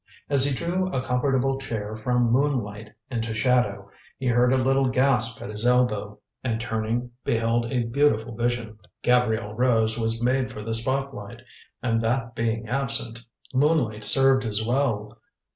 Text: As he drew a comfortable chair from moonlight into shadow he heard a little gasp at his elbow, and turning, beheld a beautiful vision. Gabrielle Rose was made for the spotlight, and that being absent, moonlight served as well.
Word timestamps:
As 0.31 0.43
he 0.43 0.51
drew 0.55 0.87
a 0.91 0.99
comfortable 1.03 1.59
chair 1.59 1.95
from 1.95 2.31
moonlight 2.31 2.89
into 3.11 3.35
shadow 3.35 3.91
he 4.17 4.25
heard 4.25 4.51
a 4.51 4.57
little 4.57 4.89
gasp 4.89 5.39
at 5.43 5.51
his 5.51 5.63
elbow, 5.63 6.17
and 6.43 6.59
turning, 6.59 7.11
beheld 7.23 7.67
a 7.71 7.83
beautiful 7.83 8.33
vision. 8.35 8.79
Gabrielle 9.03 9.53
Rose 9.53 9.99
was 9.99 10.19
made 10.19 10.51
for 10.51 10.63
the 10.63 10.73
spotlight, 10.73 11.43
and 11.83 12.01
that 12.01 12.33
being 12.33 12.67
absent, 12.67 13.23
moonlight 13.53 14.03
served 14.03 14.43
as 14.43 14.65
well. 14.65 15.19